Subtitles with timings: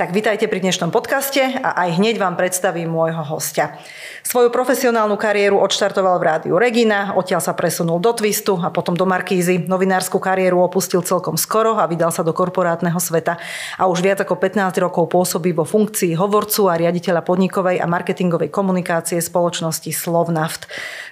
[0.00, 3.76] Tak vitajte pri dnešnom podcaste a aj hneď vám predstavím môjho hostia.
[4.24, 9.04] Svoju profesionálnu kariéru odštartoval v rádiu Regina, odtiaľ sa presunul do Twistu a potom do
[9.04, 9.60] Markízy.
[9.68, 13.36] Novinárskú kariéru opustil celkom skoro a vydal sa do korporátneho sveta.
[13.76, 18.48] A už viac ako 15 rokov pôsobí vo funkcii hovorcu a riaditeľa podnikovej a marketingovej
[18.48, 20.64] komunikácie spoločnosti Slovnaft.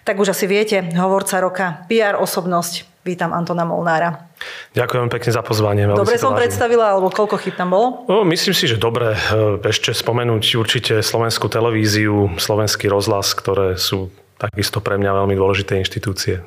[0.08, 4.28] Tak už asi viete, hovorca roka, PR osobnosť, Vítam Antona Molnára.
[4.76, 5.88] Ďakujem pekne za pozvanie.
[5.88, 6.44] Dobre som vážim.
[6.44, 8.04] predstavila, alebo koľko chyb tam bolo?
[8.04, 9.16] No, myslím si, že dobre.
[9.16, 15.80] E, ešte spomenúť určite slovenskú televíziu, slovenský rozhlas, ktoré sú takisto pre mňa veľmi dôležité
[15.80, 16.44] inštitúcie.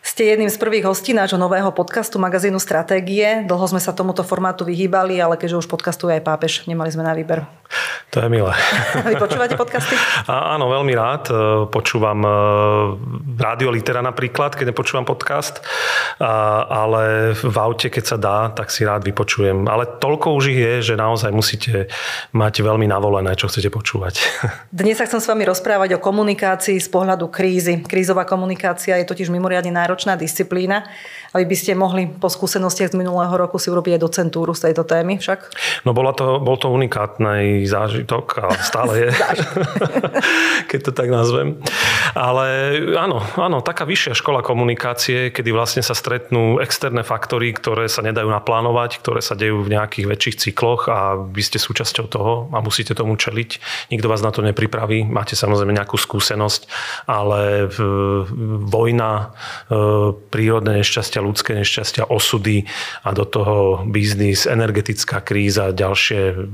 [0.00, 3.44] Ste jedným z prvých hostí nášho nového podcastu magazínu Stratégie.
[3.44, 7.12] Dlho sme sa tomuto formátu vyhýbali, ale keďže už podcastuje aj pápež, nemali sme na
[7.12, 7.44] výber.
[8.10, 8.50] To je milé.
[9.06, 9.94] Vy počúvate podcasty?
[10.26, 11.30] A, áno, veľmi rád.
[11.30, 11.34] E,
[11.70, 12.30] počúvam e,
[13.38, 15.62] Rádio Litera napríklad, keď nepočúvam podcast,
[16.18, 19.68] a, ale v aute, keď sa dá, tak si rád vypočujem.
[19.68, 21.86] Ale toľko už ich je, že naozaj musíte
[22.32, 24.14] mať veľmi navolené, čo chcete počúvať.
[24.80, 27.84] Dnes sa chcem s vami rozprávať o komunikácii z pohľadu krízy.
[27.84, 30.88] Krízová komunikácia je totiž mimoriadne náročná disciplína
[31.30, 34.82] aby by ste mohli po skúsenostiach z minulého roku si urobiť aj docentúru z tejto
[34.82, 35.54] témy však?
[35.86, 39.08] No bola to, bol to unikátny zážitok a stále je,
[40.70, 41.62] keď to tak nazvem.
[42.18, 48.02] Ale áno, áno, taká vyššia škola komunikácie, kedy vlastne sa stretnú externé faktory, ktoré sa
[48.02, 52.58] nedajú naplánovať, ktoré sa dejú v nejakých väčších cykloch a vy ste súčasťou toho a
[52.58, 53.50] musíte tomu čeliť.
[53.94, 56.66] Nikto vás na to nepripraví, máte samozrejme nejakú skúsenosť,
[57.06, 57.70] ale
[58.66, 59.10] vojna,
[59.70, 59.86] e,
[60.32, 62.64] prírodné nešťastie nešťastia, ľudské nešťastia, osudy
[63.04, 66.48] a do toho biznis, energetická kríza, ďalšie,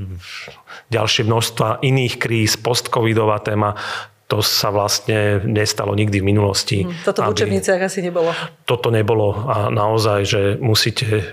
[0.90, 3.78] ďalšie množstva iných kríz, postcovidová téma
[4.26, 6.78] to sa vlastne nestalo nikdy v minulosti.
[6.82, 7.06] Mhm.
[7.06, 8.34] Toto v učebniciach asi nebolo.
[8.66, 11.24] Toto nebolo a naozaj, že musíte e,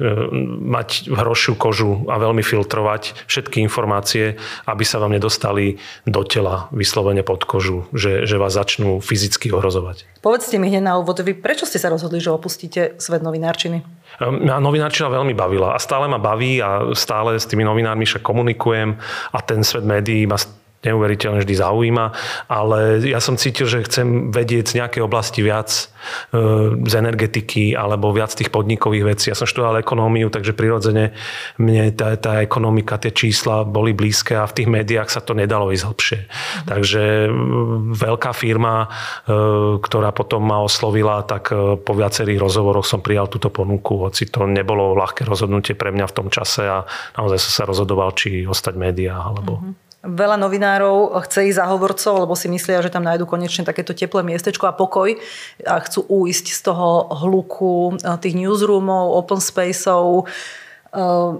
[0.61, 4.37] mať hrošiu kožu a veľmi filtrovať všetky informácie,
[4.69, 10.05] aby sa vám nedostali do tela vyslovene pod kožu, že, že vás začnú fyzicky ohrozovať.
[10.21, 13.81] Povedzte mi hneď na úvod, vy prečo ste sa rozhodli, že opustíte svet novinárčiny?
[14.21, 18.93] Mňa novinárčina veľmi bavila a stále ma baví a stále s tými novinármi však komunikujem
[19.33, 20.37] a ten svet médií ma
[20.83, 22.05] neuveriteľne vždy zaujíma,
[22.51, 25.83] ale ja som cítil, že chcem vedieť z nejakej oblasti viac e,
[26.83, 29.25] z energetiky alebo viac tých podnikových vecí.
[29.31, 31.15] Ja som študoval ekonómiu, takže prirodzene
[31.55, 35.71] mne tá, tá ekonomika, tie čísla boli blízke a v tých médiách sa to nedalo
[35.71, 36.19] ísť hlbšie.
[36.19, 36.67] Mm.
[36.67, 37.03] Takže
[37.95, 38.87] veľká firma,
[39.25, 44.27] e, ktorá potom ma oslovila, tak e, po viacerých rozhovoroch som prijal túto ponuku, hoci
[44.27, 46.83] to nebolo ľahké rozhodnutie pre mňa v tom čase a
[47.15, 49.63] naozaj som sa rozhodoval, či ostať v médiách alebo...
[49.63, 49.82] Mm-hmm.
[50.03, 54.19] Veľa novinárov chce ísť za hovorcov, lebo si myslia, že tam nájdu konečne takéto teplé
[54.19, 55.15] miestečko a pokoj
[55.63, 60.27] a chcú uísť z toho hluku eh, tých newsroomov, open spaceov.
[60.91, 61.31] Eh,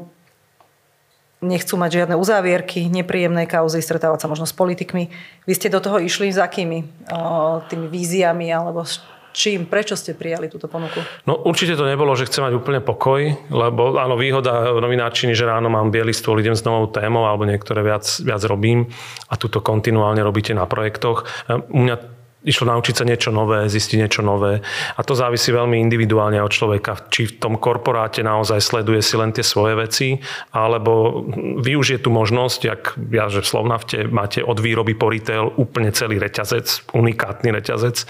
[1.44, 5.12] nechcú mať žiadne uzávierky, nepríjemné kauzy, stretávať sa možno s politikmi.
[5.44, 8.88] Vy ste do toho išli s akými eh, tými víziami alebo
[9.34, 11.02] čím, prečo ste prijali túto ponuku?
[11.26, 15.68] No určite to nebolo, že chcem mať úplne pokoj, lebo áno, výhoda novináčiny, že ráno
[15.68, 18.88] mám biely stôl, idem s novou témou alebo niektoré viac, viac robím
[19.28, 21.26] a túto kontinuálne robíte na projektoch.
[21.50, 24.60] U mňa išlo naučiť sa niečo nové, zistiť niečo nové.
[24.96, 29.32] A to závisí veľmi individuálne od človeka, či v tom korporáte naozaj sleduje si len
[29.32, 30.20] tie svoje veci,
[30.52, 31.24] alebo
[31.64, 32.82] využije tú možnosť, ak
[33.12, 38.06] ja, že v Slovnafte máte od výroby po retail úplne celý reťazec, unikátny reťazec, e,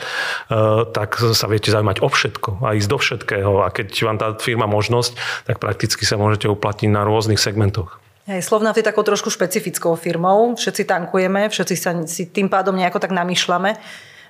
[0.90, 3.52] tak sa viete zaujímať o všetko a ísť do všetkého.
[3.62, 8.02] A keď vám tá firma možnosť, tak prakticky sa môžete uplatniť na rôznych segmentoch.
[8.24, 10.56] Hej, Slovnaft je takou trošku špecifickou firmou.
[10.56, 13.76] Všetci tankujeme, všetci sa si tým pádom nejako tak namýšľame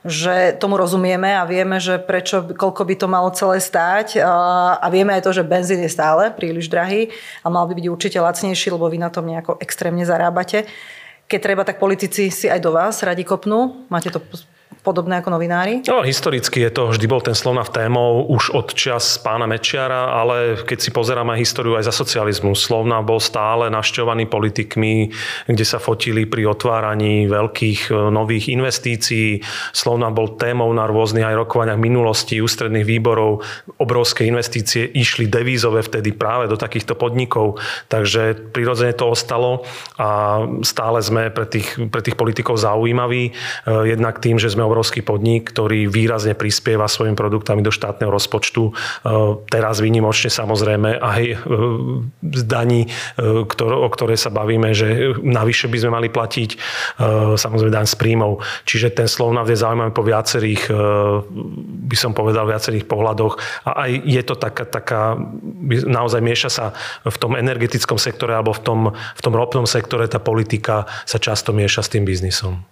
[0.04, 4.20] že tomu rozumieme a vieme, že prečo, koľko by to malo celé stáť
[4.80, 7.08] a vieme aj to, že benzín je stále príliš drahý
[7.40, 10.68] a mal by byť určite lacnejší, lebo vy na tom nejako extrémne zarábate.
[11.32, 13.88] Keď treba, tak politici si aj do vás radi kopnú.
[13.88, 14.20] Máte to
[14.84, 15.80] podobné ako novinári?
[15.88, 20.60] No, historicky je to, vždy bol ten Slovnav témou už od čas pána Mečiara, ale
[20.60, 25.08] keď si pozeráme históriu aj za socializmu, Slovnav bol stále našťovaný politikmi,
[25.48, 29.40] kde sa fotili pri otváraní veľkých e, nových investícií.
[29.72, 33.40] Slovnav bol témou na rôznych aj rokovaniach minulosti, ústredných výborov.
[33.80, 37.56] Obrovské investície išli devízové vtedy práve do takýchto podnikov,
[37.88, 39.64] takže prirodzene to ostalo
[39.96, 43.32] a stále sme pre tých, pre tých politikov zaujímaví.
[43.32, 43.34] E,
[43.88, 48.74] jednak tým, že sme obrovský podnik, ktorý výrazne prispieva svojimi produktami do štátneho rozpočtu.
[49.54, 51.24] Teraz výnimočne samozrejme aj
[52.34, 52.90] z daní,
[53.62, 56.58] o ktorej sa bavíme, že navyše by sme mali platiť
[57.38, 58.42] samozrejme daň z príjmov.
[58.66, 60.74] Čiže ten Slovnaft je zaujímavý po viacerých,
[61.86, 63.38] by som povedal, viacerých pohľadoch
[63.70, 65.14] a aj je to taká, taká
[65.86, 66.66] naozaj mieša sa
[67.06, 71.54] v tom energetickom sektore alebo v tom, v tom ropnom sektore tá politika sa často
[71.54, 72.64] mieša s tým biznisom.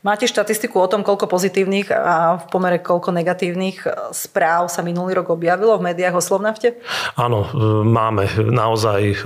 [0.00, 3.84] Máte štatistiku o tom, koľko pozitívnych a v pomere koľko negatívnych
[4.16, 6.80] správ sa minulý rok objavilo v médiách o Slovnafte?
[7.20, 7.48] Áno, e,
[7.84, 8.24] máme.
[8.40, 9.16] Naozaj e,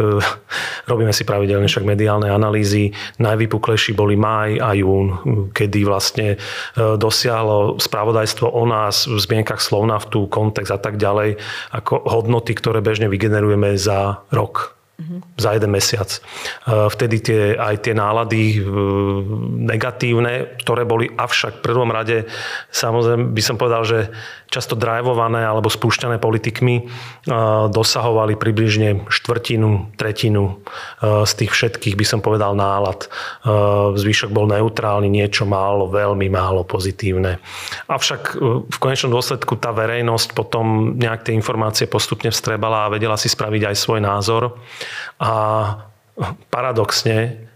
[0.91, 2.91] robíme si pravidelne však mediálne analýzy.
[3.23, 5.15] Najvypuklejší boli maj a jún,
[5.55, 6.37] kedy vlastne e,
[6.99, 11.39] dosiahlo spravodajstvo o nás v zmienkach Slovnaftu, kontext a tak ďalej,
[11.71, 15.21] ako hodnoty, ktoré bežne vygenerujeme za rok Mm-hmm.
[15.43, 16.07] za jeden mesiac.
[16.07, 16.21] E,
[16.87, 18.59] vtedy tie, aj tie nálady e,
[19.67, 22.31] negatívne, ktoré boli avšak v prvom rade,
[22.71, 24.15] samozrejme by som povedal, že
[24.55, 26.83] často drivované alebo spúšťané politikmi, e,
[27.69, 30.63] dosahovali približne štvrtinu, tretinu
[31.03, 33.07] z tých všetkých, by som povedal, nálad.
[33.99, 37.41] Zvyšok bol neutrálny, niečo málo, veľmi málo pozitívne.
[37.91, 38.23] Avšak
[38.69, 43.73] v konečnom dôsledku tá verejnosť potom nejak tie informácie postupne vstrebala a vedela si spraviť
[43.73, 44.57] aj svoj názor.
[45.21, 45.33] A
[46.49, 47.49] paradoxne,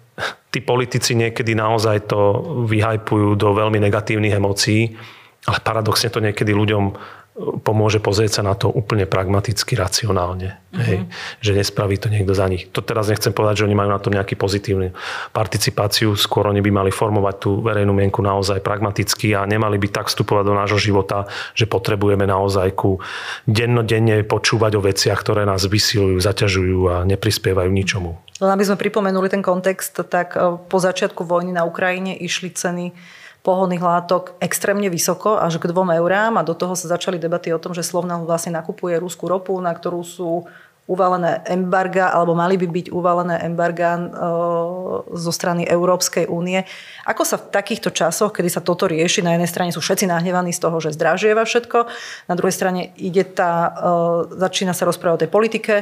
[0.50, 2.20] tí politici niekedy naozaj to
[2.66, 4.96] vyhajpujú do veľmi negatívnych emócií,
[5.46, 6.96] ale paradoxne to niekedy ľuďom
[7.38, 10.58] pomôže pozrieť sa na to úplne pragmaticky, racionálne.
[10.74, 10.82] Uh-huh.
[10.82, 10.98] Hej,
[11.38, 12.66] že nespraví to niekto za nich.
[12.74, 14.90] To teraz nechcem povedať, že oni majú na tom nejaký pozitívny
[15.30, 20.10] participáciu, skôr oni by mali formovať tú verejnú mienku naozaj pragmaticky a nemali by tak
[20.10, 22.98] vstupovať do nášho života, že potrebujeme naozaj ku
[23.46, 28.18] dennodenne počúvať o veciach, ktoré nás vysilujú, zaťažujú a neprispievajú ničomu.
[28.38, 32.86] Len aby sme pripomenuli ten kontext, tak eh, po začiatku vojny na Ukrajine išli ceny
[33.42, 37.62] pohonných látok extrémne vysoko, až k 2 eurám a do toho sa začali debaty o
[37.62, 40.44] tom, že Slovna vlastne nakupuje rúskú ropu, na ktorú sú
[40.88, 44.02] uvalené embarga, alebo mali by byť uvalené embarga e,
[45.20, 46.64] zo strany Európskej únie.
[47.04, 50.48] Ako sa v takýchto časoch, kedy sa toto rieši, na jednej strane sú všetci nahnevaní
[50.56, 51.78] z toho, že zdražieva všetko,
[52.32, 53.70] na druhej strane ide tá, e,
[54.40, 55.74] začína sa rozprávať o tej politike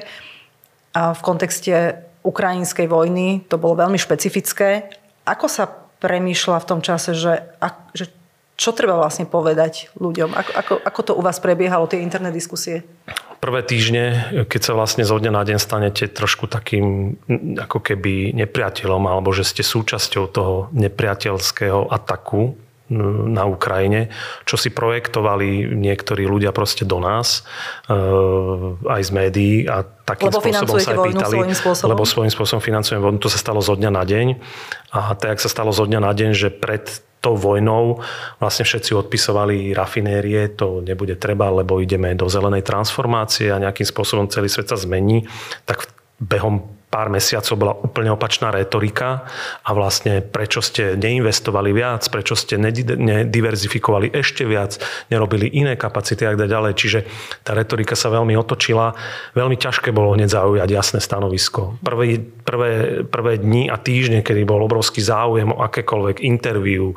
[0.91, 4.91] a v kontexte ukrajinskej vojny to bolo veľmi špecifické.
[5.23, 8.13] Ako sa premýšľa v tom čase, že, a, že
[8.57, 10.33] čo treba vlastne povedať ľuďom?
[10.33, 12.89] Ako, ako, ako to u vás prebiehalo, tie interné diskusie?
[13.37, 17.21] Prvé týždne, keď sa vlastne zo dňa na deň stanete trošku takým
[17.61, 22.57] ako keby nepriateľom, alebo že ste súčasťou toho nepriateľského ataku
[22.91, 24.15] na Ukrajine,
[24.47, 27.43] čo si projektovali niektorí ľudia proste do nás,
[27.91, 27.94] eh,
[28.87, 31.35] aj z médií a takým lebo spôsobom sa aj pýtali.
[31.35, 31.91] Svojím spôsobom.
[31.91, 33.19] Lebo svojím spôsobom financujem vojnu.
[33.19, 34.27] To sa stalo zo dňa na deň.
[34.94, 36.87] A tak sa stalo zo dňa na deň, že pred
[37.19, 37.99] tou vojnou
[38.38, 44.31] vlastne všetci odpisovali rafinérie, to nebude treba, lebo ideme do zelenej transformácie a nejakým spôsobom
[44.31, 45.27] celý svet sa zmení,
[45.67, 45.91] tak
[46.23, 49.29] behom pár mesiacov bola úplne opačná retorika
[49.61, 54.81] a vlastne prečo ste neinvestovali viac, prečo ste nediverzifikovali ešte viac,
[55.13, 56.73] nerobili iné kapacity a tak ďalej.
[56.73, 56.99] Čiže
[57.45, 58.97] tá retorika sa veľmi otočila.
[59.37, 61.77] Veľmi ťažké bolo hneď zaujať jasné stanovisko.
[61.85, 66.97] Prvé, prvé, prvé dni a týždne, kedy bol obrovský záujem o akékoľvek interviu, e,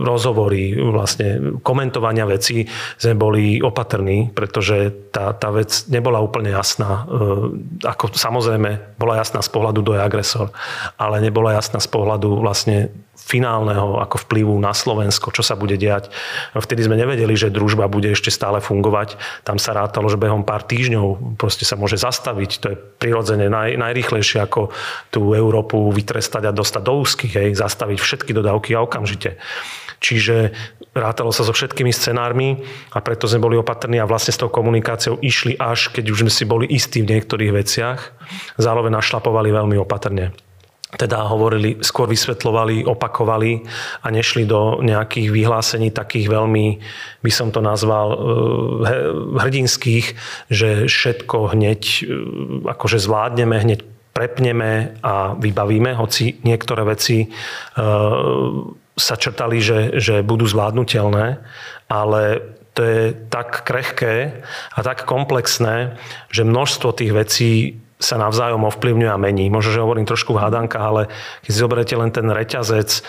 [0.00, 2.64] rozhovory, vlastne komentovania vecí,
[2.96, 7.04] sme boli opatrní, pretože tá, tá vec nebola úplne jasná.
[7.04, 10.46] E, ako samozrejme samozrejme bola jasná z pohľadu, kto je agresor,
[10.94, 16.10] ale nebola jasná z pohľadu vlastne finálneho ako vplyvu na Slovensko, čo sa bude diať.
[16.58, 19.14] Vtedy sme nevedeli, že družba bude ešte stále fungovať.
[19.46, 22.50] Tam sa rátalo, že behom pár týždňov proste sa môže zastaviť.
[22.62, 24.74] To je prirodzene naj, najrychlejšie ako
[25.14, 29.38] tú Európu vytrestať a dostať do úzkých, hej, zastaviť všetky dodávky a okamžite.
[30.02, 30.50] Čiže
[30.92, 32.58] rátalo sa so všetkými scenármi
[32.92, 36.32] a preto sme boli opatrní a vlastne s tou komunikáciou išli až, keď už sme
[36.32, 38.00] si boli istí v niektorých veciach.
[38.58, 40.34] Zároveň našlapovali veľmi opatrne
[40.92, 43.64] teda hovorili, skôr vysvetľovali, opakovali
[44.04, 46.66] a nešli do nejakých vyhlásení takých veľmi,
[47.24, 48.18] by som to nazval, eh,
[49.40, 50.06] hrdinských,
[50.52, 52.06] že všetko hneď eh,
[52.68, 53.80] akože zvládneme, hneď
[54.12, 57.80] prepneme a vybavíme, hoci niektoré veci eh,
[59.02, 61.42] sa črtali, že, že budú zvládnutelné,
[61.90, 62.22] ale
[62.72, 64.40] to je tak krehké
[64.72, 65.98] a tak komplexné,
[66.32, 67.52] že množstvo tých vecí
[68.02, 69.46] sa navzájom ovplyvňuje a mení.
[69.46, 71.02] Možno, že hovorím trošku v hádankách, ale
[71.46, 73.00] keď si zoberiete len ten reťazec, e,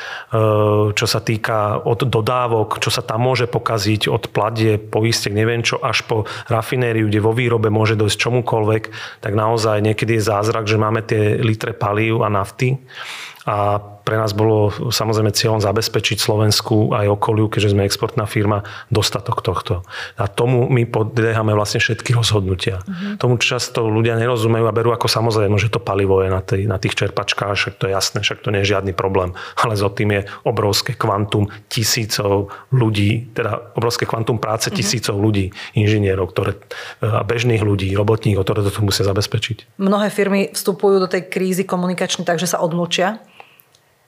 [0.94, 5.82] čo sa týka od dodávok, čo sa tam môže pokaziť, od pladie, poistiek, neviem čo,
[5.82, 8.84] až po rafinériu, kde vo výrobe môže dojsť čomukoľvek,
[9.26, 12.78] tak naozaj niekedy je zázrak, že máme tie litre palív a nafty
[13.50, 19.40] a pre nás bolo samozrejme cieľom zabezpečiť Slovensku aj okoliu, keďže sme exportná firma, dostatok
[19.40, 19.88] tohto.
[20.20, 22.84] A tomu my podliehame vlastne všetky rozhodnutia.
[22.84, 23.16] Uh-huh.
[23.16, 26.76] Tomu často ľudia nerozumejú a berú ako samozrejme, že to palivo je na, tej, na
[26.78, 29.32] tých čerpačkách, však to je jasné, však to nie je žiadny problém.
[29.56, 34.78] Ale za tým je obrovské kvantum tisícov ľudí, teda obrovské kvantum práce uh-huh.
[34.78, 36.60] tisícov ľudí, inžinierov, ktoré,
[37.00, 39.80] a bežných ľudí, robotníkov, ktoré to musia zabezpečiť.
[39.80, 43.24] Mnohé firmy vstupujú do tej krízy komunikačne tak, že sa odmlčia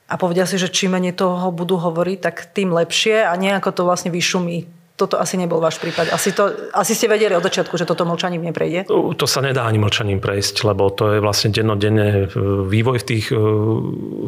[0.06, 3.82] a povedia si, že čím menej toho budú hovoriť, tak tým lepšie a nejako to
[3.82, 4.66] vlastne vyšumí.
[4.96, 6.08] Toto asi nebol váš prípad.
[6.08, 8.88] Asi, to, asi ste vedeli od začiatku, že toto mlčaním neprejde?
[8.88, 13.28] To sa nedá ani mlčaním prejsť, lebo to je vlastne dennodenne e, vývoj v, tých,
[13.28, 13.36] e,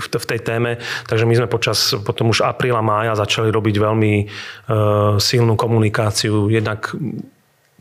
[0.04, 0.76] v tej téme.
[1.08, 4.24] Takže my sme počas potom už apríla, mája začali robiť veľmi e,
[5.16, 6.52] silnú komunikáciu.
[6.52, 6.92] Jednak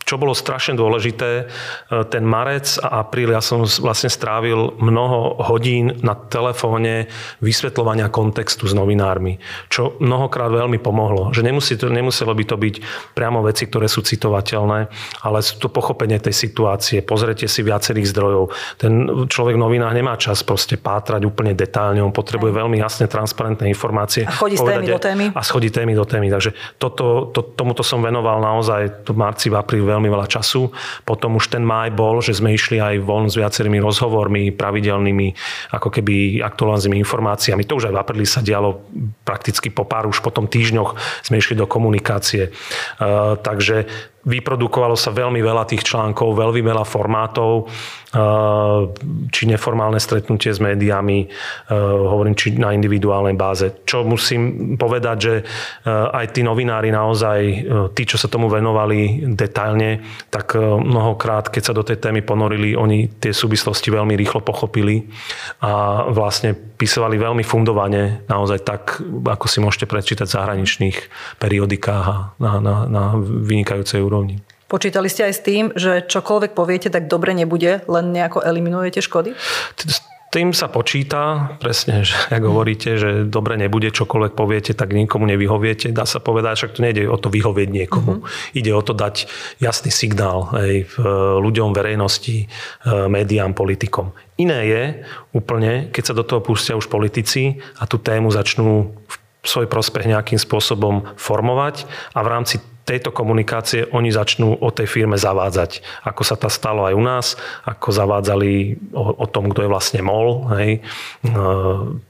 [0.07, 1.45] čo bolo strašne dôležité, e,
[2.07, 7.11] ten marec a apríl ja som vlastne strávil mnoho hodín na telefóne
[7.43, 11.35] vysvetľovania kontextu s novinármi, čo mnohokrát veľmi pomohlo.
[11.35, 12.75] Že nemusí to, nemuselo by to byť
[13.11, 14.87] priamo veci, ktoré sú citovateľné,
[15.27, 18.55] ale sú to pochopenie tej situácie, pozrite si viacerých zdrojov.
[18.79, 24.23] Ten človek novinár nemá čas proste pátrať úplne detálne, on potrebuje veľmi jasne transparentné informácie.
[24.23, 25.25] A chodí z témy do témy.
[25.35, 26.31] A schodí témy do témy.
[26.31, 30.69] Takže toto, to, tomuto som venoval naozaj v marci, v apríli veľmi veľa času.
[31.01, 35.33] Potom už ten máj bol, že sme išli aj von s viacerými rozhovormi, pravidelnými,
[35.73, 37.65] ako keby aktuálnymi informáciami.
[37.65, 38.85] To už aj v apríli sa dialo
[39.25, 40.93] prakticky po pár, už po tom týždňoch
[41.25, 42.53] sme išli do komunikácie.
[43.01, 43.89] Uh, takže
[44.27, 48.79] vyprodukovalo sa veľmi veľa tých článkov, veľmi veľa formátov, eh,
[49.31, 51.29] či neformálne stretnutie s médiami, eh,
[51.79, 53.87] hovorím, či na individuálnej báze.
[53.87, 57.39] Čo musím povedať, že eh, aj tí novinári naozaj,
[57.95, 63.21] tí, čo sa tomu venovali detailne, tak mnohokrát, keď sa do tej témy ponorili, oni
[63.21, 65.07] tie súvislosti veľmi rýchlo pochopili
[65.63, 70.97] a vlastne písali veľmi fundovane, naozaj tak, ako si môžete prečítať v zahraničných
[71.41, 74.39] periodikách na, na, na vynikajúcej úrovni.
[74.67, 79.31] Počítali ste aj s tým, že čokoľvek poviete, tak dobre nebude, len nejako eliminujete škody?
[80.37, 85.89] Tým sa počíta, presne, že ak hovoríte, že dobre nebude, čokoľvek poviete, tak nikomu nevyhoviete.
[85.89, 88.21] Dá sa povedať, však to nejde o to vyhovieť niekomu.
[88.21, 88.53] Mm-hmm.
[88.61, 89.25] Ide o to dať
[89.57, 91.01] jasný signál aj
[91.41, 92.47] ľuďom, verejnosti, e,
[93.09, 94.13] médiám, politikom.
[94.37, 94.83] Iné je
[95.33, 100.05] úplne, keď sa do toho pustia už politici a tú tému začnú v svoj prospech
[100.05, 105.83] nejakým spôsobom formovať a v rámci tejto komunikácie oni začnú o tej firme zavádzať.
[106.07, 107.25] Ako sa to stalo aj u nás,
[107.67, 110.81] ako zavádzali o, o tom, kto je vlastne MOL, hej, e,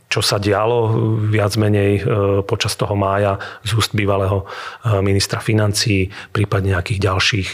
[0.08, 0.96] čo sa dialo
[1.28, 2.02] viac menej e,
[2.48, 7.50] počas toho mája z úst bývalého e, ministra financí, prípadne nejakých ďalších,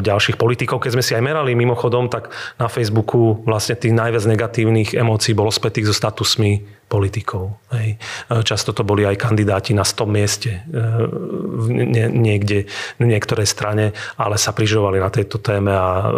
[0.00, 0.80] ďalších politikov.
[0.80, 5.52] Keď sme si aj merali mimochodom, tak na Facebooku vlastne tých najviac negatívnych emócií bolo
[5.52, 7.54] spätých so statusmi politikov.
[7.70, 8.02] Hej.
[8.42, 10.66] Často to boli aj kandidáti na 100 mieste
[11.70, 12.66] nie, niekde
[12.98, 16.10] v niektorej strane, ale sa prižovali na tejto téme a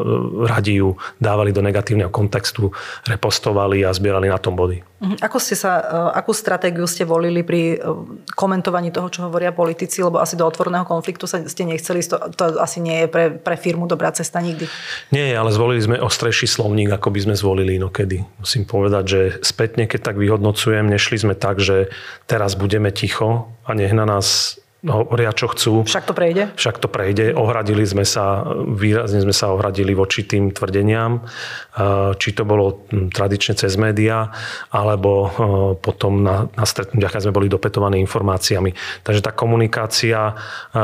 [0.49, 2.73] radi ju dávali do negatívneho kontextu,
[3.05, 4.81] repostovali a zbierali na tom body.
[5.03, 5.17] Mhm.
[5.21, 5.85] Ako ste sa, e,
[6.17, 7.85] akú stratégiu ste volili pri e,
[8.33, 12.57] komentovaní toho, čo hovoria politici, lebo asi do otvorného konfliktu sa ste nechceli, to, to
[12.57, 14.65] asi nie je pre, pre firmu dobrá cesta nikdy.
[15.13, 18.25] Nie, ale zvolili sme ostrejší slovník, ako by sme zvolili inokedy.
[18.41, 21.93] Musím povedať, že spätne, keď tak vyhodnocujem, nešli sme tak, že
[22.25, 25.87] teraz budeme ticho a nech na nás hovoria, čo chcú.
[25.87, 26.51] Však to prejde?
[26.59, 27.31] Však to prejde.
[27.39, 33.15] Ohradili sme sa, výrazne sme sa ohradili voči tým tvrdeniam, eh, či to bolo hm,
[33.15, 34.35] tradične cez médiá,
[34.75, 35.31] alebo eh,
[35.79, 38.75] potom na, na stretnutiach, sme boli dopetovaní informáciami.
[39.07, 40.79] Takže tá komunikácia eh,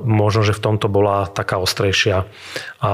[0.00, 2.24] možno, že v tomto bola taká ostrejšia.
[2.80, 2.90] A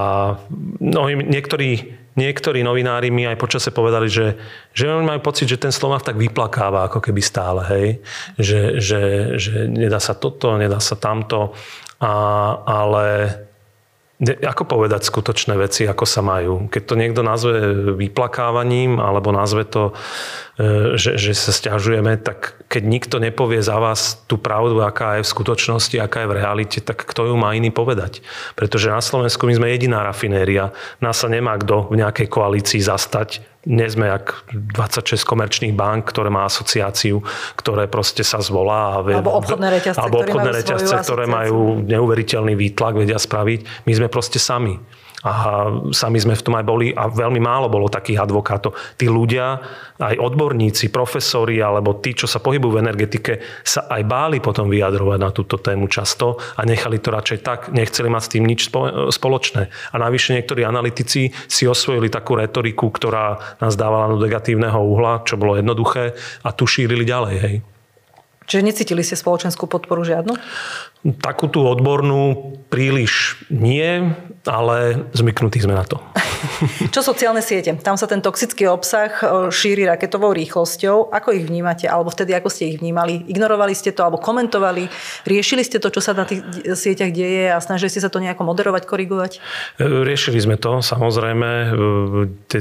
[0.82, 4.38] no, niektorí niektorí novinári mi aj počase povedali, že,
[4.74, 7.88] že oni majú pocit, že ten Slovák tak vyplakáva ako keby stále, hej.
[8.38, 9.02] Že, že,
[9.38, 11.54] že nedá sa toto, nedá sa tamto,
[12.00, 12.12] a,
[12.64, 13.06] ale
[14.20, 16.68] ako povedať skutočné veci, ako sa majú.
[16.68, 19.96] Keď to niekto nazve vyplakávaním alebo nazve to,
[20.60, 25.24] e, že, že sa stiažujeme, tak keď nikto nepovie za vás tú pravdu, aká je
[25.24, 28.20] v skutočnosti, aká je v realite, tak kto ju má iný povedať?
[28.60, 30.76] Pretože na Slovensku my sme jediná rafinéria.
[31.00, 36.32] Nás sa nemá kto v nejakej koalícii zastať nie sme jak 26 komerčných bank, ktoré
[36.32, 37.20] má asociáciu,
[37.60, 38.96] ktoré proste sa zvolá.
[38.96, 43.84] A vie, alebo obchodné reťazce, alebo obchodné ktoré, reťazce, ktoré majú neuveriteľný výtlak, vedia spraviť.
[43.84, 44.80] My sme proste sami.
[45.20, 48.72] A sami sme v tom aj boli a veľmi málo bolo takých advokátov.
[48.96, 49.60] Tí ľudia,
[50.00, 55.18] aj odborníci, profesori alebo tí, čo sa pohybujú v energetike, sa aj báli potom vyjadrovať
[55.20, 58.60] na túto tému často a nechali to radšej tak, nechceli mať s tým nič
[59.12, 59.62] spoločné.
[59.92, 65.36] A navyše niektorí analytici si osvojili takú retoriku, ktorá nás dávala do negatívneho uhla, čo
[65.36, 67.36] bolo jednoduché a tu šírili ďalej.
[67.44, 67.56] Hej.
[68.50, 70.34] Čiže necítili ste spoločenskú podporu žiadnu?
[71.00, 74.12] Takú tú odbornú príliš nie,
[74.44, 75.96] ale zmyknutí sme na to.
[76.94, 77.72] Čo sociálne siete?
[77.80, 81.08] Tam sa ten toxický obsah e, šíri raketovou rýchlosťou.
[81.08, 81.88] Ako ich vnímate?
[81.88, 83.24] Alebo vtedy, ako ste ich vnímali?
[83.32, 84.92] Ignorovali ste to alebo komentovali?
[85.24, 88.44] Riešili ste to, čo sa na tých sieťach deje a snažili ste sa to nejako
[88.44, 89.32] moderovať, korigovať?
[89.80, 91.48] E, riešili sme to, samozrejme.
[91.48, 91.68] E,
[92.44, 92.60] tie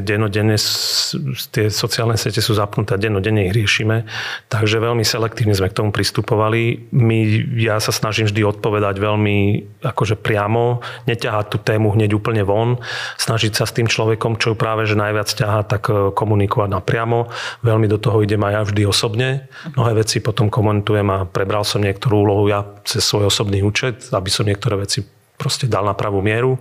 [1.52, 4.08] tie sociálne siete sú zapnuté a dennodenne ich riešime.
[4.48, 6.88] Takže veľmi selektívne sme k tomu pristupovali.
[6.96, 7.20] My,
[7.60, 9.38] ja sa snažím vždy odpovedať veľmi
[9.82, 12.78] akože priamo, neťahať tú tému hneď úplne von,
[13.18, 17.28] snažiť sa s tým človekom, čo práve že najviac ťahá, tak e, komunikovať napriamo.
[17.66, 19.30] Veľmi do toho idem aj ja vždy osobne.
[19.74, 24.30] Mnohé veci potom komentujem a prebral som niektorú úlohu ja cez svoj osobný účet, aby
[24.30, 25.02] som niektoré veci
[25.40, 26.60] proste dal na pravú mieru.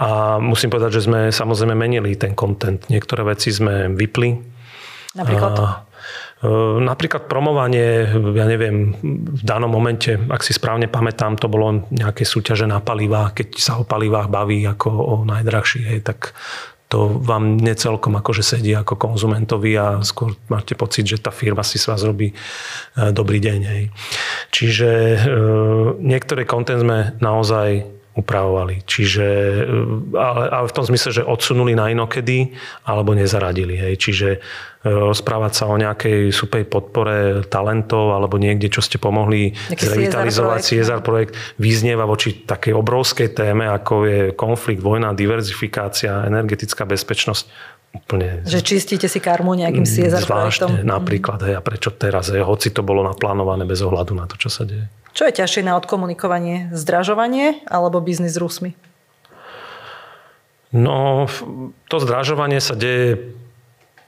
[0.00, 2.88] A musím povedať, že sme samozrejme menili ten kontent.
[2.88, 4.56] Niektoré veci sme vypli.
[5.16, 5.52] Napríklad?
[5.60, 5.85] A,
[6.84, 8.92] napríklad promovanie, ja neviem,
[9.24, 13.80] v danom momente, ak si správne pamätám, to bolo nejaké súťaže na palivách, keď sa
[13.80, 16.36] o palivách baví ako o najdrahších, hej, tak
[16.86, 21.82] to vám necelkom akože sedí ako konzumentovi a skôr máte pocit, že tá firma si
[21.82, 22.34] s vás robí e,
[23.10, 23.60] dobrý deň.
[23.66, 23.82] Hej.
[24.54, 25.18] Čiže e,
[25.98, 28.86] niektoré kontent sme naozaj upravovali.
[28.88, 29.26] Čiže,
[30.16, 32.54] ale, ale v tom zmysle, že odsunuli na inokedy
[32.88, 33.76] alebo nezaradili.
[33.76, 33.94] Hej.
[33.98, 34.38] Čiže e,
[34.86, 41.00] rozprávať sa o nejakej supej podpore talentov alebo niekde, čo ste pomohli Nejaký zrevitalizovať CSR
[41.02, 48.44] projekt, vyznieva voči takej obrovskej téme, ako je konflikt, vojna, diverzifikácia, energetická bezpečnosť úplne...
[48.44, 50.84] Že čistíte si karmu nejakým CSR projektom.
[50.84, 54.52] napríklad, hej, a prečo teraz, hej, hoci to bolo naplánované bez ohľadu na to, čo
[54.52, 54.86] sa deje.
[55.16, 56.68] Čo je ťažšie na odkomunikovanie?
[56.76, 58.76] Zdražovanie alebo biznis s Rusmi?
[60.76, 61.24] No,
[61.88, 63.32] to zdražovanie sa deje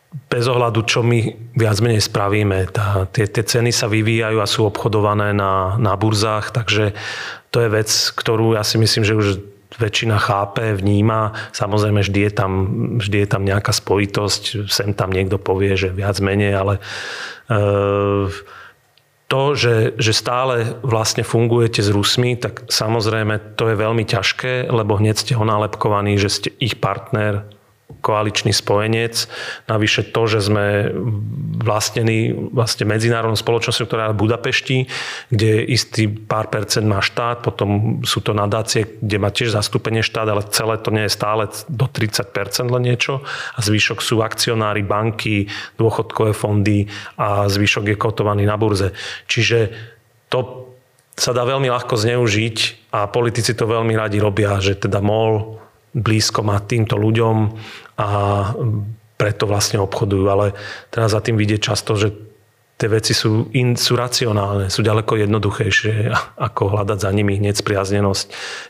[0.08, 2.72] bez ohľadu, čo my viac menej spravíme.
[2.72, 6.96] Tá, tie, tie ceny sa vyvíjajú a sú obchodované na, na burzách, takže
[7.52, 9.26] to je vec, ktorú ja si myslím, že už
[9.76, 11.36] väčšina chápe, vníma.
[11.52, 12.52] Samozrejme, vždy je tam,
[12.98, 16.74] vždy je tam nejaká spojitosť, sem tam niekto povie, že viac menej, ale
[17.46, 18.32] e,
[19.28, 24.96] to, že, že stále vlastne fungujete s Rusmi, tak samozrejme to je veľmi ťažké, lebo
[24.96, 27.44] hneď ste onálepkovaní, že ste ich partner,
[28.04, 29.26] koaličný spojenec.
[29.66, 30.92] Navyše to, že sme
[31.58, 34.78] vlastnení vlastne medzinárodnou spoločnosťou, ktorá je v Budapešti,
[35.32, 40.28] kde istý pár percent má štát, potom sú to nadácie, kde má tiež zastúpenie štát,
[40.28, 43.24] ale celé to nie je stále do 30% len niečo.
[43.56, 45.48] A zvyšok sú akcionári, banky,
[45.80, 48.94] dôchodkové fondy a zvyšok je kotovaný na burze.
[49.26, 49.72] Čiže
[50.28, 50.68] to
[51.18, 55.57] sa dá veľmi ľahko zneužiť a politici to veľmi radi robia, že teda MOL
[55.94, 57.36] blízko má týmto ľuďom
[57.98, 58.08] a
[59.18, 60.24] preto vlastne obchodujú.
[60.30, 60.46] Ale
[60.88, 62.28] teraz za tým vidieť často, že
[62.78, 66.14] tie veci sú, in, sú racionálne, sú ďaleko jednoduchejšie,
[66.48, 68.26] ako hľadať za nimi hneď spriaznenosť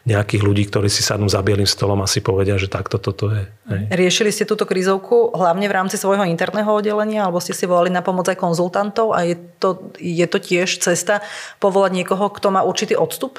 [0.09, 3.44] nejakých ľudí, ktorí si sadnú za bielým stolom a si povedia, že takto toto je.
[3.68, 3.83] Hej.
[3.92, 8.00] Riešili ste túto krízovku hlavne v rámci svojho interného oddelenia, alebo ste si volali na
[8.00, 11.20] pomoc aj konzultantov a je to, je to tiež cesta
[11.61, 13.37] povolať niekoho, kto má určitý odstup?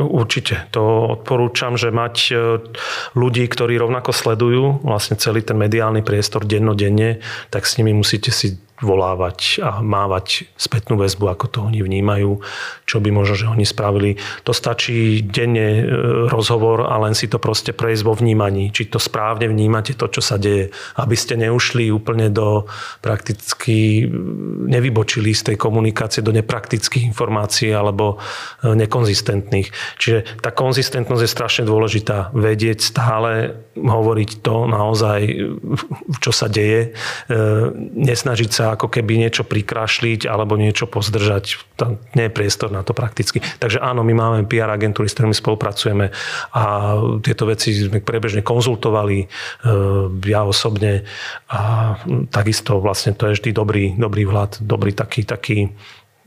[0.00, 0.72] Určite.
[0.72, 2.34] To odporúčam, že mať e,
[3.12, 7.20] ľudí, ktorí rovnako sledujú vlastne celý ten mediálny priestor dennodenne,
[7.52, 12.42] tak s nimi musíte si volávať a mávať spätnú väzbu, ako to oni vnímajú,
[12.84, 14.18] čo by možno, že oni spravili.
[14.42, 15.84] To stačí denne e,
[16.28, 20.20] rozhovor a len si to proste prejsť vo vnímaní, či to správne vnímate to, čo
[20.20, 22.66] sa deje, aby ste neušli úplne do
[23.00, 24.04] prakticky,
[24.66, 28.18] nevybočili z tej komunikácie do nepraktických informácií alebo
[28.62, 29.70] e, nekonzistentných.
[30.02, 32.34] Čiže tá konzistentnosť je strašne dôležitá.
[32.34, 35.20] Vedieť stále hovoriť to naozaj,
[36.20, 37.40] čo sa deje, e,
[37.96, 41.76] nesnažiť sa ako keby niečo prikrašliť alebo niečo pozdržať.
[41.76, 43.44] Tam nie je priestor na to prakticky.
[43.60, 46.10] Takže áno, my máme PR agentúry, s ktorými spolupracujeme
[46.56, 46.62] a
[47.20, 49.26] tieto veci sme prebežne konzultovali, e,
[50.26, 51.04] ja osobne
[51.52, 51.94] a
[52.32, 55.72] takisto vlastne to je vždy dobrý, dobrý vhľad, dobrý taký, taký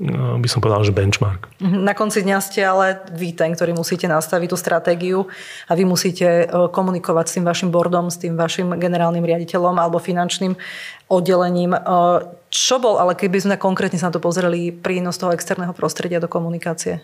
[0.04, 1.48] by som povedal, že benchmark.
[1.64, 5.20] Na konci dňa ste ale vy ten, ktorý musíte nastaviť tú stratégiu
[5.68, 10.04] a vy musíte e, komunikovať s tým vašim bordom, s tým vašim generálnym riaditeľom alebo
[10.04, 10.60] finančným
[11.08, 11.72] oddelením.
[11.72, 11.80] E,
[12.52, 16.28] čo bol, ale keby sme konkrétne sa na to pozreli, prínos toho externého prostredia do
[16.28, 17.00] komunikácie?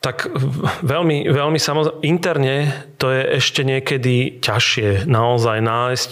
[0.00, 0.32] Tak
[0.80, 6.10] veľmi, veľmi samozrejme, interne to je ešte niekedy ťažšie naozaj nájsť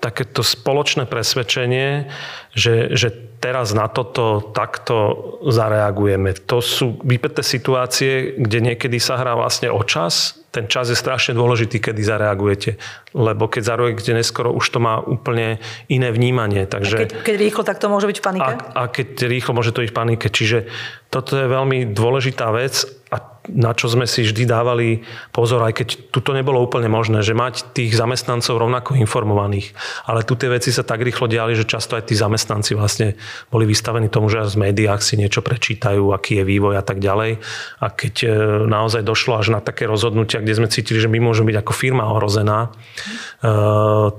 [0.00, 2.08] takéto spoločné presvedčenie,
[2.56, 4.96] že, že teraz na toto takto
[5.44, 6.36] zareagujeme.
[6.48, 10.40] To sú vypeté situácie, kde niekedy sa hrá vlastne o čas.
[10.50, 12.74] Ten čas je strašne dôležitý, kedy zareagujete.
[13.14, 16.66] Lebo keď zareagujete neskoro, už to má úplne iné vnímanie.
[16.66, 18.50] Takže, a keď, keď rýchlo, tak to môže byť v panike?
[18.50, 20.26] A, a keď rýchlo, môže to byť v panike.
[20.26, 20.66] Čiže
[21.06, 22.82] toto je veľmi dôležitá vec
[23.14, 25.00] a na čo sme si vždy dávali
[25.32, 29.72] pozor, aj keď tu to nebolo úplne možné, že mať tých zamestnancov rovnako informovaných.
[30.04, 33.16] Ale tu tie veci sa tak rýchlo diali, že často aj tí zamestnanci vlastne
[33.48, 37.40] boli vystavení tomu, že v médiách si niečo prečítajú, aký je vývoj a tak ďalej.
[37.80, 38.28] A keď e,
[38.68, 42.12] naozaj došlo až na také rozhodnutia, kde sme cítili, že my môžeme byť ako firma
[42.12, 42.68] ohrozená e,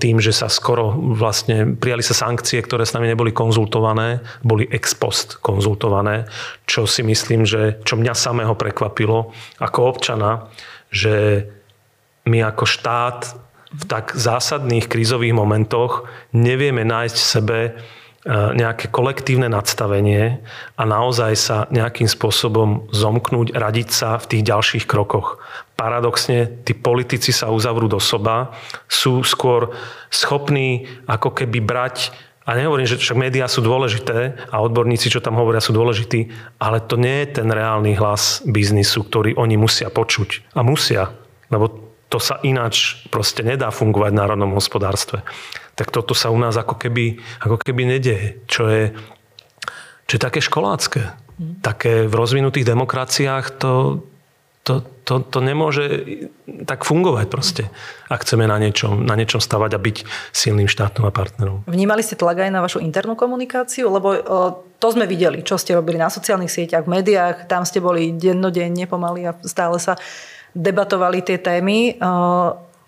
[0.01, 4.97] tým, že sa skoro vlastne prijali sa sankcie, ktoré s nami neboli konzultované, boli ex
[4.97, 6.25] post konzultované,
[6.65, 9.10] čo si myslím, že čo mňa samého prekvapilo,
[9.57, 10.51] ako občana,
[10.91, 11.47] že
[12.27, 13.19] my ako štát
[13.71, 17.71] v tak zásadných krízových momentoch nevieme nájsť v sebe e,
[18.31, 20.43] nejaké kolektívne nadstavenie
[20.75, 25.39] a naozaj sa nejakým spôsobom zomknúť, radiť sa v tých ďalších krokoch.
[25.79, 28.51] Paradoxne, tí politici sa uzavrú do soba,
[28.91, 29.71] sú skôr
[30.11, 32.11] schopní ako keby brať
[32.51, 36.27] a nehovorím, že však médiá sú dôležité a odborníci, čo tam hovoria, sú dôležití,
[36.59, 40.51] ale to nie je ten reálny hlas biznisu, ktorý oni musia počuť.
[40.51, 41.15] A musia,
[41.47, 41.71] lebo
[42.11, 45.23] to sa ináč proste nedá fungovať v národnom hospodárstve.
[45.79, 48.91] Tak toto sa u nás ako keby, ako keby nedeje, čo je,
[50.11, 51.07] čo je také školácké.
[51.39, 51.63] Mm.
[51.63, 54.03] Také v rozvinutých demokraciách to,
[54.67, 56.07] to, to, to nemôže
[56.63, 57.67] tak fungovať proste,
[58.07, 59.97] ak chceme na niečom, na niečom stavať a byť
[60.31, 61.67] silným štátom a partnerom.
[61.67, 63.91] Vnímali ste tlak aj na vašu internú komunikáciu?
[63.91, 64.15] Lebo
[64.79, 68.87] to sme videli, čo ste robili na sociálnych sieťach, v médiách, tam ste boli dennodenne
[68.87, 69.99] pomaly a stále sa
[70.55, 71.99] debatovali tie témy.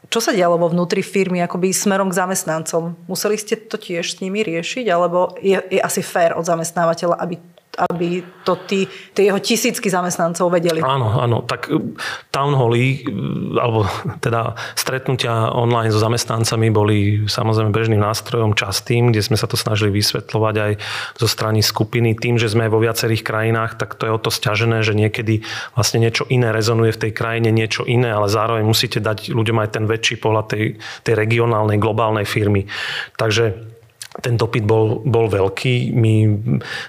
[0.08, 2.96] Čo sa dialo vo vnútri firmy akoby smerom k zamestnancom?
[3.12, 4.88] Museli ste to tiež s nimi riešiť?
[4.88, 7.36] Alebo je, je asi fér od zamestnávateľa, aby
[7.74, 8.86] aby to tí,
[9.18, 10.86] tí jeho tisícky zamestnancov vedeli.
[10.86, 11.42] Áno, áno.
[11.42, 11.82] Tak e,
[12.30, 13.90] town hally, e, alebo
[14.22, 19.90] teda stretnutia online so zamestnancami boli samozrejme bežným nástrojom častým, kde sme sa to snažili
[19.90, 20.72] vysvetľovať aj
[21.18, 22.14] zo strany skupiny.
[22.14, 25.42] Tým, že sme vo viacerých krajinách, tak to je o to stiažené, že niekedy
[25.74, 29.70] vlastne niečo iné rezonuje v tej krajine, niečo iné, ale zároveň musíte dať ľuďom aj
[29.74, 32.70] ten väčší pohľad tej, tej regionálnej, globálnej firmy.
[33.18, 33.73] Takže
[34.22, 35.96] ten dopyt bol, bol veľký.
[35.98, 36.14] My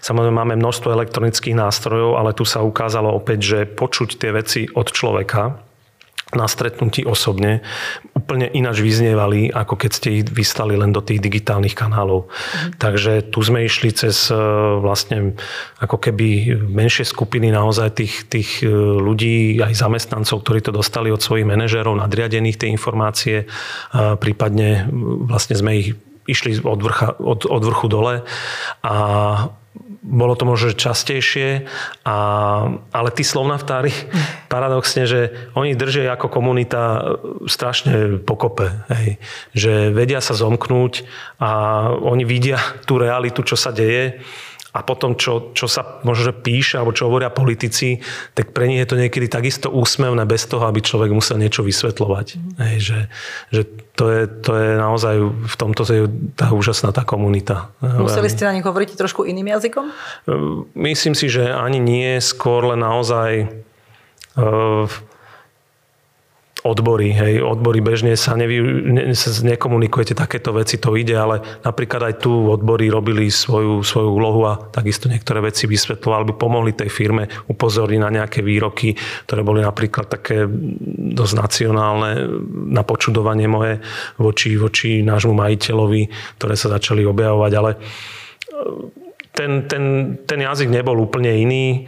[0.04, 4.92] samozrejme máme množstvo elektronických nástrojov, ale tu sa ukázalo opäť, že počuť tie veci od
[4.92, 5.64] človeka,
[6.34, 7.62] na stretnutí osobne
[8.12, 12.26] úplne ináč vyznievali, ako keď ste ich vystali len do tých digitálnych kanálov.
[12.26, 12.80] Mm.
[12.80, 14.36] Takže tu sme išli cez e,
[14.82, 15.38] vlastne
[15.78, 21.22] ako keby menšie skupiny naozaj tých, tých e, ľudí, aj zamestnancov, ktorí to dostali od
[21.22, 23.46] svojich manažérov, nadriadených tie informácie.
[23.94, 24.88] Prípadne
[25.28, 25.88] vlastne sme ich
[26.26, 28.14] išli od, vrcha, od, od vrchu dole
[28.82, 28.94] a
[30.04, 31.64] bolo to možno častejšie,
[32.04, 32.16] a,
[32.92, 33.90] ale tí slovnaftári,
[34.52, 37.16] paradoxne, že oni držia ako komunita
[37.48, 38.68] strašne pokope.
[38.92, 39.16] Hej.
[39.56, 41.08] Že vedia sa zomknúť
[41.40, 41.50] a
[41.90, 44.20] oni vidia tú realitu, čo sa deje
[44.74, 48.02] a potom, čo, čo sa možno píše alebo čo hovoria politici,
[48.34, 52.26] tak pre nich je to niekedy takisto úsmevné bez toho, aby človek musel niečo vysvetľovať.
[52.34, 52.54] Mm.
[52.58, 52.98] Hej, že,
[53.54, 53.62] že
[53.94, 57.70] to, je, to je naozaj v tomto je tá úžasná tá komunita.
[57.78, 59.86] Museli ste na nich hovoriť trošku iným jazykom?
[60.74, 63.46] Myslím si, že ani nie, skôr len naozaj
[64.34, 64.90] uh,
[66.64, 67.12] odbory.
[67.12, 68.56] Hej, odbory bežne sa, nevy,
[68.88, 74.08] ne, sa nekomunikujete takéto veci, to ide, ale napríklad aj tu odbory robili svoju, svoju
[74.08, 78.96] úlohu a takisto niektoré veci vysvetľovali, aby pomohli tej firme upozorniť na nejaké výroky,
[79.28, 80.48] ktoré boli napríklad také
[81.12, 82.32] dosť nacionálne
[82.72, 83.84] na počudovanie moje
[84.16, 86.02] voči, voči nášmu majiteľovi,
[86.40, 87.78] ktoré sa začali objavovať, ale e,
[89.36, 89.84] ten, ten,
[90.24, 91.84] ten jazyk nebol úplne iný.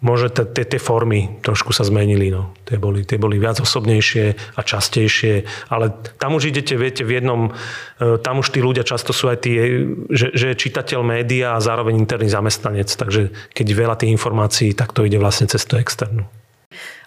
[0.00, 2.32] E, Môže tie formy trošku sa zmenili.
[2.32, 2.56] No.
[2.64, 7.52] Tie, boli, tie boli viac osobnejšie a častejšie, ale tam už idete, viete, v jednom,
[8.00, 9.60] e, tam už tí ľudia často sú aj tí,
[10.08, 14.96] že, že je čitateľ média a zároveň interný zamestnanec, takže keď veľa tých informácií, tak
[14.96, 16.24] to ide vlastne cez to externú.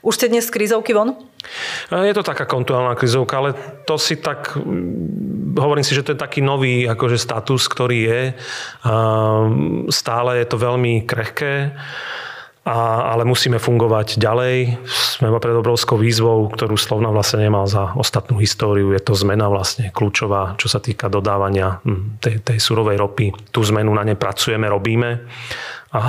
[0.03, 1.17] Už ste dnes z krizovky von?
[1.89, 3.57] E, je to taká kontuálna krizovka, ale
[3.89, 4.53] to si tak,
[5.57, 8.21] hovorím si, že to je taký nový akože status, ktorý je.
[9.89, 11.73] Stále je to veľmi krehké
[12.63, 14.79] a, ale musíme fungovať ďalej.
[15.19, 18.95] Sme pred obrovskou výzvou, ktorú Slovna vlastne nemal za ostatnú históriu.
[18.95, 23.35] Je to zmena vlastne kľúčová, čo sa týka dodávania hm, tej, tej surovej ropy.
[23.51, 25.27] Tú zmenu na ne pracujeme, robíme.
[25.91, 26.01] A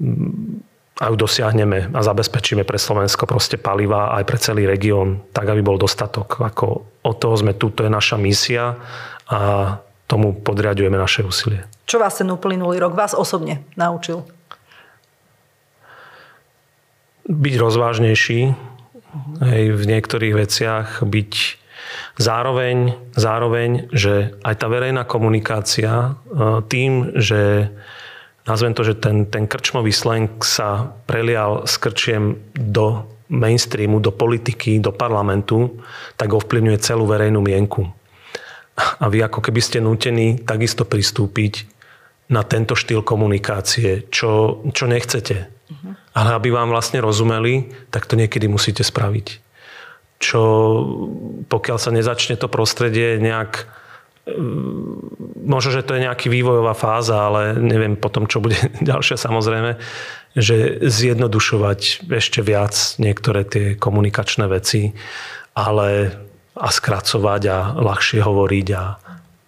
[0.00, 0.64] hm,
[0.98, 5.62] a ju dosiahneme a zabezpečíme pre Slovensko proste paliva aj pre celý región, tak aby
[5.62, 6.42] bol dostatok.
[6.42, 6.66] Ako
[7.06, 8.74] od toho sme tu, to je naša misia
[9.30, 9.38] a
[10.10, 11.62] tomu podriadujeme naše úsilie.
[11.86, 14.26] Čo vás ten uplynulý rok vás osobne naučil?
[17.28, 18.40] Byť rozvážnejší
[19.44, 21.32] hej, v niektorých veciach, byť
[22.16, 26.10] zároveň, zároveň, že aj tá verejná komunikácia e,
[26.66, 27.72] tým, že
[28.48, 34.80] nazvem to, že ten, ten krčmový slang sa prelial s krčiem do mainstreamu, do politiky,
[34.80, 35.84] do parlamentu,
[36.16, 37.84] tak ovplyvňuje celú verejnú mienku.
[38.78, 41.66] A vy ako keby ste nútení takisto pristúpiť
[42.32, 45.48] na tento štýl komunikácie, čo, čo nechcete.
[45.68, 45.92] Uh-huh.
[46.18, 49.38] Ale aby vám vlastne rozumeli, tak to niekedy musíte spraviť.
[50.18, 50.42] Čo
[51.46, 53.70] pokiaľ sa nezačne to prostredie nejak
[55.46, 58.58] možno, že to je nejaký vývojová fáza, ale neviem potom, čo bude
[58.90, 59.80] ďalšia samozrejme,
[60.36, 64.92] že zjednodušovať ešte viac niektoré tie komunikačné veci,
[65.56, 66.12] ale
[66.58, 68.98] a skracovať a ľahšie hovoriť a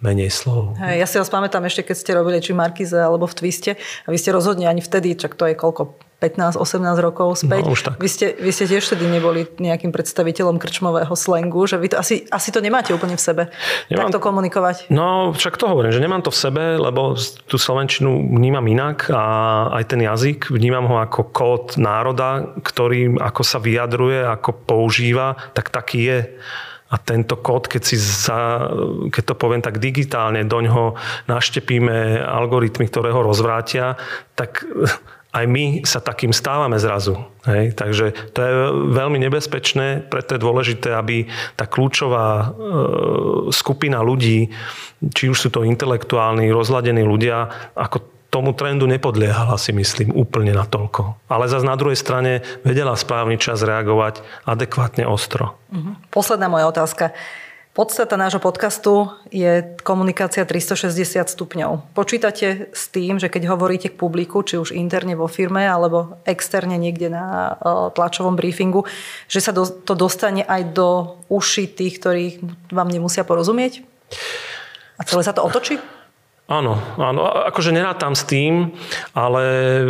[0.00, 0.78] menej slov.
[0.78, 4.08] Hej, ja si vás pamätám ešte, keď ste robili či Markize alebo v Twiste a
[4.08, 7.64] vy ste rozhodne ani vtedy, čak to je koľko, 15-18 rokov späť.
[7.64, 7.72] No.
[7.96, 12.28] Vy, ste, vy ste tiež vtedy neboli nejakým predstaviteľom krčmového slengu, že vy to asi,
[12.28, 13.42] asi to nemáte úplne v sebe,
[13.88, 14.92] nemám, takto komunikovať.
[14.92, 17.16] No, však to hovorím, že nemám to v sebe, lebo
[17.48, 19.24] tú slovenčinu vnímam inak a
[19.80, 25.72] aj ten jazyk vnímam ho ako kód národa, ktorý ako sa vyjadruje, ako používa, tak
[25.72, 26.20] taký je.
[26.90, 28.66] A tento kód, keď, si za,
[29.14, 30.84] keď to poviem tak digitálne, doň ho
[31.30, 33.94] naštepíme algoritmy, ktoré ho rozvrátia,
[34.34, 34.66] tak
[35.30, 37.22] aj my sa takým stávame zrazu.
[37.46, 37.78] Hej?
[37.78, 38.52] Takže to je
[38.94, 42.46] veľmi nebezpečné, preto je dôležité, aby tá kľúčová e,
[43.54, 44.50] skupina ľudí,
[45.14, 50.62] či už sú to intelektuálni, rozladení ľudia, ako tomu trendu nepodliehala si myslím úplne na
[50.62, 51.26] toľko.
[51.26, 55.58] Ale zase na druhej strane vedela správny čas reagovať adekvátne ostro.
[55.74, 56.10] Mhm.
[56.14, 57.14] Posledná moja otázka.
[57.80, 61.96] Podstata nášho podcastu je komunikácia 360 stupňov.
[61.96, 66.76] Počítate s tým, že keď hovoríte k publiku, či už interne vo firme, alebo externe
[66.76, 67.56] niekde na
[67.96, 68.84] tlačovom briefingu,
[69.32, 72.24] že sa to dostane aj do uši tých, ktorí
[72.68, 73.80] vám nemusia porozumieť?
[75.00, 75.80] A celé sa to otočí?
[76.52, 78.76] Áno, áno, akože nerátam s tým,
[79.16, 79.82] ale e,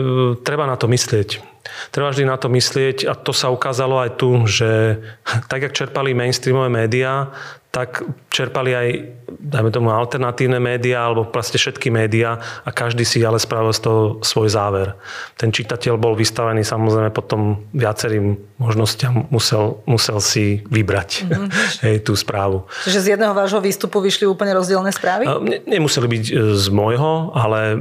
[0.46, 1.42] treba na to myslieť.
[1.90, 5.00] Treba vždy na to myslieť a to sa ukázalo aj tu, že
[5.50, 7.32] tak, jak čerpali mainstreamové médiá,
[7.70, 8.02] tak
[8.34, 8.88] čerpali aj,
[9.30, 14.02] dajme tomu, alternatívne médiá alebo proste všetky médiá a každý si ale spravil z toho
[14.26, 14.98] svoj záver.
[15.38, 21.48] Ten čitateľ bol vystavený samozrejme potom viacerým možnostiam, musel, musel si vybrať mm-hmm.
[21.86, 22.66] hej, tú správu.
[22.82, 25.30] Čiže z jedného vášho výstupu vyšli úplne rozdielne správy?
[25.46, 27.78] Ne, nemuseli byť e, z môjho, ale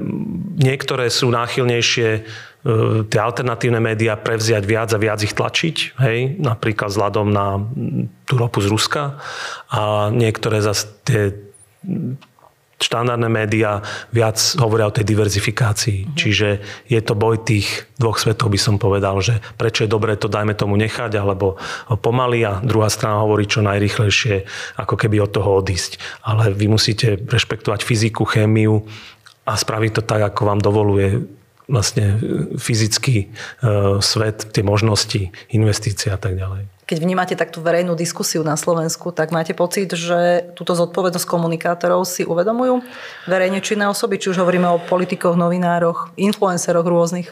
[0.61, 2.29] niektoré sú náchylnejšie
[3.07, 7.63] tie alternatívne médiá prevziať viac a viac ich tlačiť, hej, napríklad vzhľadom na
[8.27, 9.15] tú ropu z Ruska
[9.71, 11.31] a niektoré zase tie
[12.79, 13.83] štandardné médiá
[14.15, 15.99] viac hovoria o tej diverzifikácii.
[15.99, 16.15] Mm-hmm.
[16.15, 16.47] Čiže
[16.87, 20.55] je to boj tých dvoch svetov, by som povedal, že prečo je dobré to dajme
[20.55, 21.59] tomu nechať, alebo
[21.99, 24.47] pomaly a druhá strana hovorí čo najrychlejšie,
[24.79, 25.99] ako keby od toho odísť.
[26.23, 28.87] Ale vy musíte rešpektovať fyziku, chémiu
[29.43, 31.39] a spraviť to tak, ako vám dovoluje
[31.69, 32.17] vlastne
[32.57, 33.27] fyzický e,
[34.01, 36.65] svet, tie možnosti, investície a tak ďalej.
[36.89, 42.25] Keď vnímate taktú verejnú diskusiu na Slovensku, tak máte pocit, že túto zodpovednosť komunikátorov si
[42.25, 42.81] uvedomujú
[43.29, 47.29] verejne činné osoby, či už hovoríme o politikoch, novinároch, influenceroch rôznych?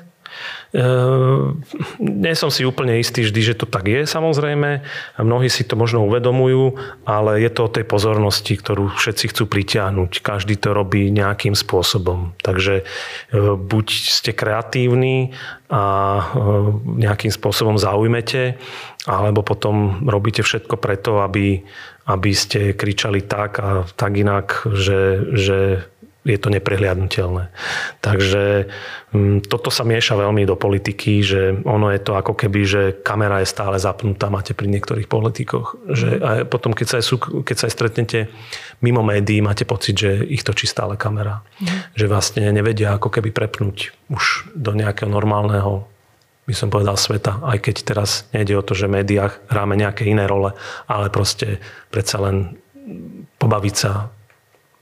[0.75, 1.63] Ehm,
[1.97, 4.83] nie som si úplne istý vždy, že to tak je samozrejme.
[5.15, 6.75] Mnohí si to možno uvedomujú,
[7.07, 10.19] ale je to o tej pozornosti, ktorú všetci chcú pritiahnuť.
[10.19, 12.35] Každý to robí nejakým spôsobom.
[12.43, 12.83] Takže e,
[13.55, 15.31] buď ste kreatívni
[15.71, 16.21] a e,
[16.99, 18.59] nejakým spôsobom zaujmete,
[19.07, 21.63] alebo potom robíte všetko preto, aby,
[22.11, 25.59] aby ste kričali tak a tak inak, že, že
[26.27, 27.47] je to neprehliadnutelné.
[28.03, 28.67] Takže
[29.15, 33.39] mm, toto sa mieša veľmi do politiky, že ono je to ako keby, že kamera
[33.39, 35.79] je stále zapnutá, máte pri niektorých politikoch.
[35.87, 36.21] Že mhm.
[36.21, 37.05] aj potom, keď sa, aj,
[37.47, 38.19] keď sa aj stretnete
[38.83, 41.39] mimo médií, máte pocit, že ich točí stále kamera.
[41.63, 41.67] Mm.
[41.95, 45.87] Že vlastne nevedia ako keby prepnúť už do nejakého normálneho
[46.47, 50.07] by som povedal sveta, aj keď teraz nejde o to, že v médiách hráme nejaké
[50.07, 50.55] iné role,
[50.87, 51.59] ale proste
[51.91, 52.55] predsa len
[53.35, 54.07] pobaviť sa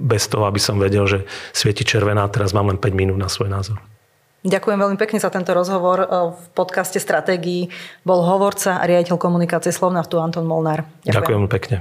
[0.02, 3.48] bez toho, aby som vedel, že svieti červená, teraz mám len 5 minút na svoj
[3.54, 3.78] názor.
[4.46, 6.06] Ďakujem veľmi pekne za tento rozhovor.
[6.36, 7.70] V podcaste Stratégii
[8.06, 10.86] bol hovorca a riaditeľ komunikácie Slovnaftu Anton Molnár.
[11.06, 11.78] Ďakujem, Ďakujem pekne.